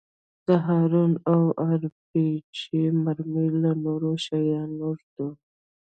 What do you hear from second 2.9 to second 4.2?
مرمۍ او نور